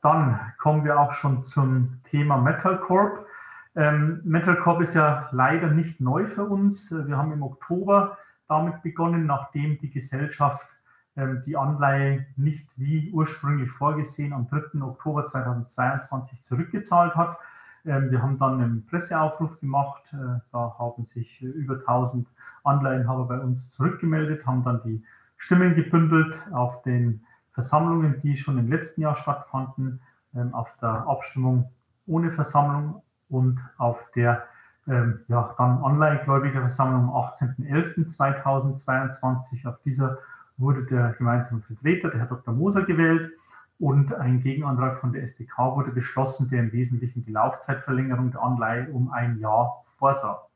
[0.00, 3.26] dann kommen wir auch schon zum Thema Metal Corp.
[3.74, 6.90] Ähm, Metal Corp ist ja leider nicht neu für uns.
[6.90, 8.18] Wir haben im Oktober
[8.48, 10.68] damit begonnen, nachdem die Gesellschaft
[11.16, 14.80] ähm, die Anleihe nicht wie ursprünglich vorgesehen am 3.
[14.82, 17.36] Oktober 2022 zurückgezahlt hat.
[17.84, 20.02] Ähm, wir haben dann einen Presseaufruf gemacht.
[20.12, 22.28] Äh, da haben sich über 1000
[22.62, 25.02] Anleihenhaber bei uns zurückgemeldet, haben dann die
[25.36, 27.24] Stimmen gebündelt auf den
[27.58, 30.00] Versammlungen, die schon im letzten Jahr stattfanden,
[30.32, 31.72] ähm, auf der Abstimmung
[32.06, 34.44] ohne Versammlung und auf der
[34.86, 39.66] ähm, ja, dann Anleihegläubigerversammlung am 18.11.2022.
[39.66, 40.18] Auf dieser
[40.56, 42.54] wurde der gemeinsame Vertreter, der Herr Dr.
[42.54, 43.32] Moser, gewählt
[43.80, 48.88] und ein Gegenantrag von der SDK wurde beschlossen, der im Wesentlichen die Laufzeitverlängerung der Anleihe
[48.92, 50.46] um ein Jahr vorsah.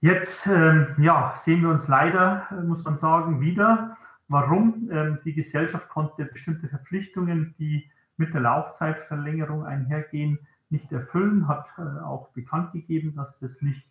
[0.00, 3.96] Jetzt ähm, ja, sehen wir uns leider, muss man sagen, wieder.
[4.30, 4.88] Warum?
[4.92, 11.82] Ähm, die Gesellschaft konnte bestimmte Verpflichtungen, die mit der Laufzeitverlängerung einhergehen, nicht erfüllen, hat äh,
[12.00, 13.88] auch bekannt gegeben, dass das nicht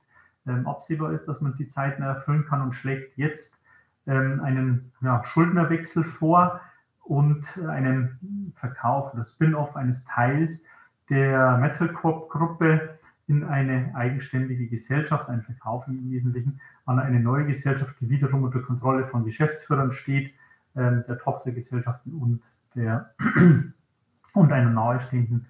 [0.47, 3.61] ähm, absehbar ist, dass man die Zeiten erfüllen kann und schlägt jetzt
[4.07, 6.61] ähm, einen ja, Schuldnerwechsel vor
[7.03, 10.63] und einen Verkauf oder Spin-off eines Teils
[11.09, 12.97] der Metal Corp Gruppe
[13.29, 18.59] in eine eigenständige Gesellschaft, einen Verkauf im Wesentlichen an eine neue Gesellschaft, die wiederum unter
[18.59, 20.33] Kontrolle von Geschäftsführern steht,
[20.75, 22.41] ähm, der Tochtergesellschaften und
[22.75, 23.13] der
[24.33, 25.47] und einer nahestehenden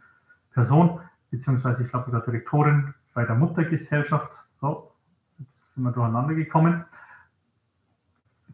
[0.51, 0.99] Person
[1.31, 4.31] beziehungsweise ich glaube sogar Direktorin bei der Muttergesellschaft.
[4.59, 4.91] So,
[5.39, 6.85] jetzt sind wir durcheinander gekommen.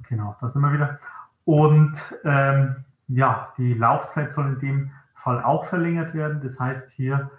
[0.07, 0.99] Genau, da sind wir wieder.
[1.45, 2.75] Und ähm,
[3.07, 6.41] ja, die Laufzeit soll in dem Fall auch verlängert werden.
[6.41, 7.31] Das heißt, hier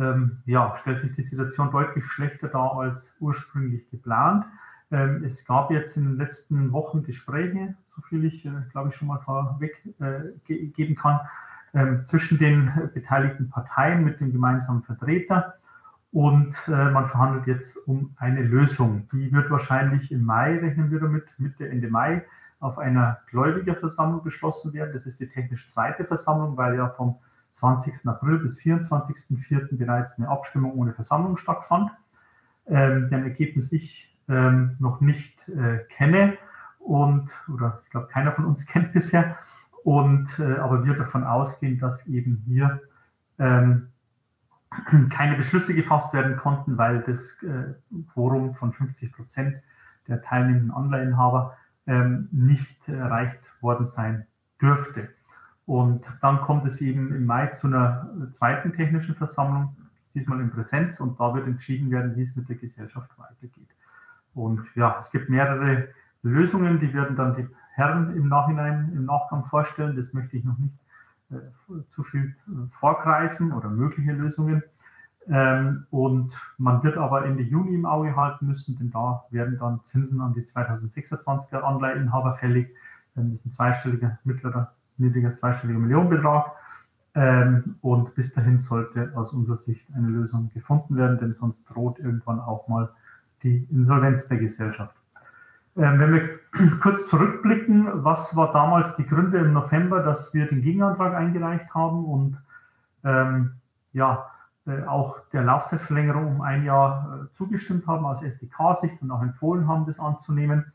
[0.00, 4.46] ähm, ja, stellt sich die Situation deutlich schlechter dar als ursprünglich geplant.
[4.90, 8.94] Ähm, es gab jetzt in den letzten Wochen Gespräche, so viel ich, äh, glaube ich,
[8.94, 11.20] schon mal vorweg äh, ge geben kann,
[11.74, 15.54] ähm, zwischen den beteiligten Parteien mit dem gemeinsamen Vertreter.
[16.12, 19.08] Und äh, man verhandelt jetzt um eine Lösung.
[19.12, 22.24] Die wird wahrscheinlich im Mai, rechnen wir damit, Mitte, Ende Mai,
[22.58, 24.92] auf einer Gläubigerversammlung beschlossen werden.
[24.92, 27.16] Das ist die technisch zweite Versammlung, weil ja vom
[27.52, 28.06] 20.
[28.06, 29.76] April bis 24.04.
[29.76, 31.90] bereits eine Abstimmung ohne Versammlung stattfand,
[32.66, 36.38] ähm, deren Ergebnis ich ähm, noch nicht äh, kenne
[36.78, 39.36] und oder ich glaube keiner von uns kennt bisher.
[39.82, 42.80] Und äh, aber wir davon ausgehen, dass eben hier
[43.38, 43.88] ähm,
[45.10, 47.74] keine Beschlüsse gefasst werden konnten, weil das äh,
[48.12, 49.56] Quorum von 50 Prozent
[50.06, 51.56] der teilnehmenden Anleihenhaber
[51.86, 54.26] ähm, nicht erreicht worden sein
[54.60, 55.08] dürfte.
[55.70, 59.76] Und dann kommt es eben im Mai zu einer zweiten technischen Versammlung,
[60.16, 63.68] diesmal in Präsenz, und da wird entschieden werden, wie es mit der Gesellschaft weitergeht.
[64.34, 65.86] Und ja, es gibt mehrere
[66.24, 69.94] Lösungen, die werden dann die Herren im Nachhinein, im Nachgang vorstellen.
[69.94, 70.76] Das möchte ich noch nicht
[71.30, 71.36] äh,
[71.90, 74.64] zu viel äh, vorgreifen oder mögliche Lösungen.
[75.28, 79.84] Ähm, und man wird aber Ende Juni im Auge halten müssen, denn da werden dann
[79.84, 82.74] Zinsen an die 2026er Anleiheinhaber fällig.
[83.16, 86.52] Ähm, das ist ein zweistelliger, mittlerer, niedriger, zweistelliger Millionenbetrag.
[87.14, 91.98] Ähm, und bis dahin sollte aus unserer Sicht eine Lösung gefunden werden, denn sonst droht
[91.98, 92.90] irgendwann auch mal
[93.42, 94.94] die Insolvenz der Gesellschaft.
[95.76, 96.28] Ähm, wenn wir
[96.80, 102.04] kurz zurückblicken, was war damals die Gründe im November, dass wir den Gegenantrag eingereicht haben
[102.04, 102.38] und
[103.02, 103.52] ähm,
[103.92, 104.30] ja,
[104.66, 109.66] äh, auch der Laufzeitverlängerung um ein Jahr äh, zugestimmt haben aus SDK-Sicht und auch empfohlen
[109.66, 110.72] haben, das anzunehmen,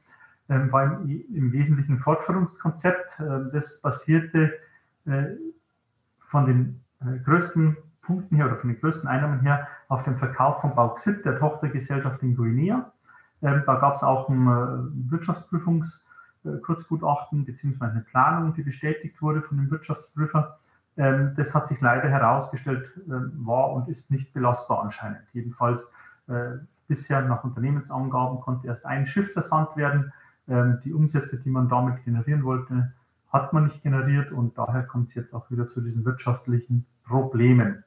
[0.49, 3.19] ähm, war im, im, Wesentlichen Fortführungskonzept.
[3.19, 4.53] Äh, das basierte
[5.05, 5.25] äh,
[6.19, 10.61] von den äh, größten Punkten her oder von den größten Einnahmen her auf dem Verkauf
[10.61, 12.91] von Bauxit, der Tochtergesellschaft in Guinea.
[13.41, 19.41] Ähm, da gab es auch ein äh, Wirtschaftsprüfungskurzgutachten äh, beziehungsweise eine Planung, die bestätigt wurde
[19.41, 20.59] von dem Wirtschaftsprüfer.
[20.97, 23.11] Ähm, das hat sich leider herausgestellt, äh,
[23.45, 25.23] war und ist nicht belastbar anscheinend.
[25.33, 25.91] Jedenfalls
[26.87, 30.11] bisher nach Unternehmensangaben konnte erst ein Schiff versandt werden.
[30.47, 32.93] Ähm, die Umsätze, die man damit generieren wollte,
[33.29, 37.83] hat man nicht generiert und daher kommt es jetzt auch wieder zu diesen wirtschaftlichen Problemen.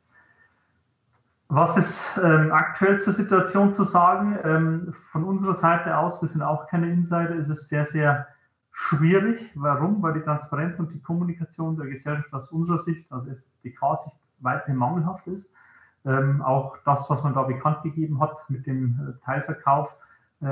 [1.48, 4.38] Was ist ähm, aktuell zur Situation zu sagen?
[4.44, 8.28] Ähm, von unserer Seite aus, wir sind auch keine Insider, ist es sehr, sehr
[8.70, 9.50] schwierig.
[9.54, 10.02] Warum?
[10.02, 15.26] Weil die Transparenz und die Kommunikation der Gesellschaft aus unserer Sicht, also SDK-Sicht, weiterhin mangelhaft
[15.26, 15.50] ist.
[16.04, 19.96] Ähm, auch das, was man da bekannt gegeben hat mit dem äh, Teilverkauf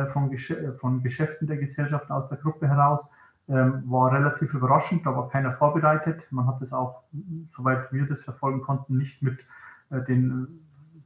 [0.07, 3.11] von, Gesch äh, von, Geschäften der Gesellschaft aus der Gruppe heraus,
[3.49, 5.07] ähm, war relativ überraschend.
[5.07, 6.27] Da war keiner vorbereitet.
[6.31, 7.03] Man hat es auch,
[7.51, 9.45] soweit wir das verfolgen konnten, nicht mit
[9.91, 10.61] äh, den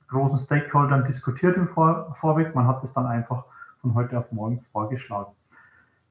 [0.08, 2.54] großen Stakeholdern diskutiert im Vor Vorweg.
[2.54, 3.44] Man hat es dann einfach
[3.80, 5.32] von heute auf morgen vorgeschlagen.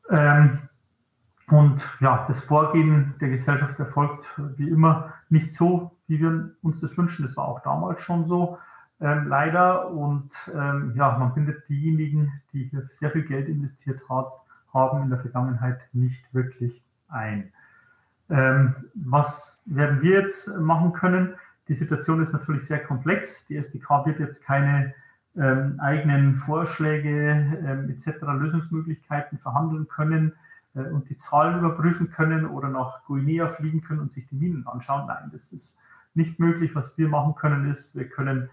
[0.09, 0.59] Ähm,
[1.51, 4.23] Und ja, das Vorgehen der Gesellschaft erfolgt
[4.57, 7.25] wie immer nicht so, wie wir uns das wünschen.
[7.25, 8.59] Das war auch damals schon so,
[9.01, 9.89] ähm, leider.
[9.91, 14.31] Und ähm, ja, man bindet diejenigen, die hier sehr viel Geld investiert hat,
[14.73, 17.51] haben in der Vergangenheit nicht wirklich ein.
[18.29, 21.35] Ähm, was werden wir jetzt machen können?
[21.67, 23.45] Die Situation ist natürlich sehr komplex.
[23.47, 24.93] Die SDK wird jetzt keine
[25.35, 28.21] ähm, eigenen Vorschläge ähm, etc.
[28.21, 30.33] Lösungsmöglichkeiten verhandeln können
[30.75, 34.67] äh, und die Zahlen überprüfen können oder nach Guinea fliegen können und sich die Minen
[34.67, 35.07] anschauen.
[35.07, 35.79] Nein, das ist
[36.13, 36.75] nicht möglich.
[36.75, 38.49] Was wir machen können, ist, wir können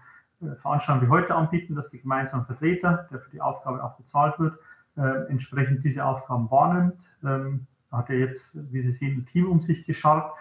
[0.57, 4.57] Veranstaltungen wie heute anbieten, dass die gemeinsamen Vertreter, der für die Aufgabe auch bezahlt wird,
[4.95, 6.99] äh, entsprechend diese Aufgaben wahrnimmt.
[7.23, 10.33] Ähm, hat er jetzt, wie Sie sehen, ein Team um sich geschart,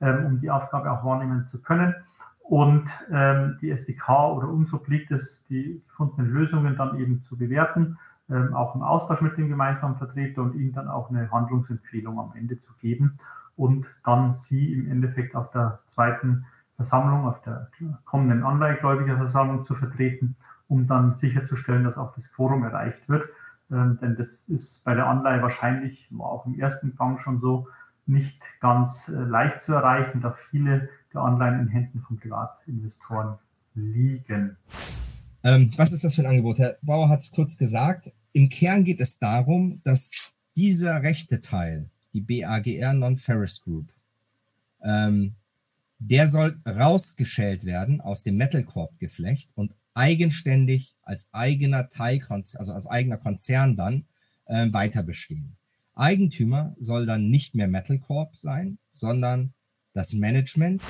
[0.00, 1.94] ähm, um die Aufgabe auch wahrnehmen zu können.
[2.40, 7.98] Und ähm, die SDK oder uns obliegt es, die gefundenen Lösungen dann eben zu bewerten,
[8.28, 12.32] ähm, auch im Austausch mit dem gemeinsamen Vertreter und ihnen dann auch eine Handlungsempfehlung am
[12.36, 13.18] Ende zu geben
[13.56, 16.44] und dann sie im Endeffekt auf der zweiten
[16.76, 17.70] Versammlung, auf der
[18.04, 20.36] kommenden Anleihegläubigerversammlung zu vertreten,
[20.68, 23.28] um dann sicherzustellen, dass auch das Quorum erreicht wird.
[23.70, 27.68] Ähm, denn das ist bei der Anleihe wahrscheinlich, war auch im ersten Gang schon so,
[28.06, 33.38] nicht ganz äh, leicht zu erreichen, da viele der Anleihen in Händen von Privatinvestoren
[33.74, 34.56] liegen.
[35.42, 36.58] Ähm, was ist das für ein Angebot?
[36.58, 38.12] Herr Bauer hat es kurz gesagt.
[38.32, 40.10] Im Kern geht es darum, dass
[40.56, 43.86] dieser rechte Teil, die BAGR Non-Ferrous Group,
[44.82, 45.34] ähm,
[45.98, 52.72] der soll rausgeschält werden aus dem Metal Corp Geflecht und eigenständig als eigener Teil, also
[52.72, 54.04] als eigener Konzern dann
[54.46, 55.56] äh, weiter bestehen.
[55.94, 59.52] Eigentümer soll dann nicht mehr Metal Corp sein, sondern
[59.92, 60.82] das Management.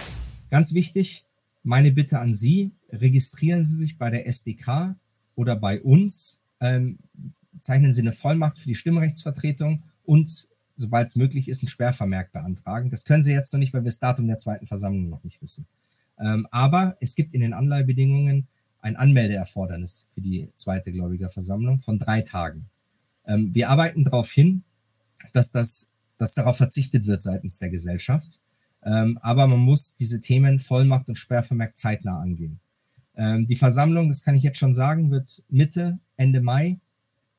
[0.50, 1.24] Ganz wichtig,
[1.62, 4.94] meine Bitte an Sie, registrieren Sie sich bei der SDK
[5.34, 6.98] oder bei uns, ähm,
[7.60, 12.90] zeichnen Sie eine Vollmacht für die Stimmrechtsvertretung und sobald es möglich ist, ein Sperrvermerk beantragen.
[12.90, 15.40] Das können Sie jetzt noch nicht, weil wir das Datum der zweiten Versammlung noch nicht
[15.40, 15.66] wissen.
[16.18, 18.46] Ähm, aber es gibt in den Anleihebedingungen
[18.80, 22.66] ein Anmeldeerfordernis für die zweite Gläubigerversammlung von drei Tagen.
[23.26, 24.62] Ähm, wir arbeiten darauf hin,
[25.32, 25.88] dass, das,
[26.18, 28.38] dass darauf verzichtet wird seitens der Gesellschaft.
[28.82, 32.60] Ähm, aber man muss diese Themen Vollmacht und Sperrvermerk zeitnah angehen.
[33.16, 36.78] Ähm, die Versammlung, das kann ich jetzt schon sagen, wird Mitte, Ende Mai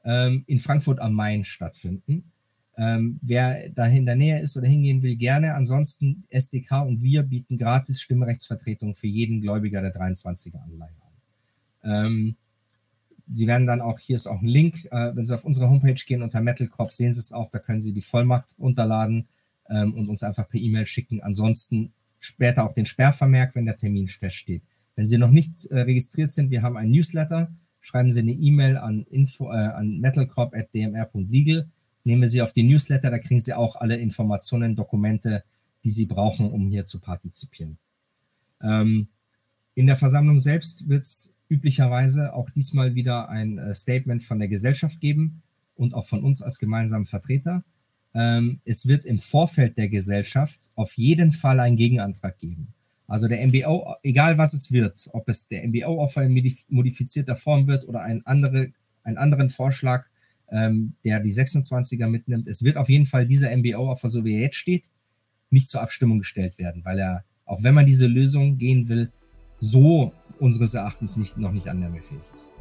[0.03, 2.31] ähm, in Frankfurt am Main stattfinden.
[2.77, 5.53] Ähm, wer da in der Nähe ist oder hingehen will, gerne.
[5.53, 10.89] Ansonsten SDK und wir bieten gratis Stimmrechtsvertretung für jeden Gläubiger der 23er Anleihe
[11.83, 12.05] an.
[12.05, 12.35] Ähm,
[13.27, 15.95] Sie werden dann auch, hier ist auch ein Link, äh, wenn Sie auf unsere Homepage
[16.05, 19.25] gehen unter Metal Corp, sehen Sie es auch, da können Sie die Vollmacht runterladen
[19.69, 21.21] ähm, und uns einfach per E-Mail schicken.
[21.21, 24.61] Ansonsten später auch den Sperrvermerk, wenn der Termin feststeht.
[24.95, 27.49] Wenn Sie noch nicht äh, registriert sind, wir haben ein Newsletter,
[27.81, 31.67] schreiben Sie eine E-Mail an, info, äh, an metalcorp.dmr.legal,
[32.05, 35.43] nehmen Sie auf die Newsletter, da kriegen Sie auch alle Informationen, Dokumente,
[35.83, 37.77] die Sie brauchen, um hier zu partizipieren.
[38.61, 39.07] Ähm,
[39.73, 44.47] in der Versammlung selbst wird es üblicherweise auch diesmal wieder ein äh, Statement von der
[44.47, 45.41] Gesellschaft geben
[45.75, 47.63] und auch von uns als gemeinsamen Vertreter.
[48.13, 52.69] Ähm, es wird im Vorfeld der Gesellschaft auf jeden Fall einen Gegenantrag geben.
[53.07, 57.87] Also der MBO, egal was es wird, ob es der MBO-Offer in modifizierter Form wird
[57.87, 58.71] oder ein andere,
[59.03, 60.07] einen anderen Vorschlag,
[60.55, 64.41] ähm, der die 26er mitnimmt, es wird auf jeden Fall dieser MBO-Offer, so wie er
[64.41, 64.85] jetzt steht,
[65.49, 69.11] nicht zur Abstimmung gestellt werden, weil er, auch wenn man diese Lösung gehen will,
[69.59, 72.51] so unseres Erachtens nicht, noch nicht annahmefähig ist.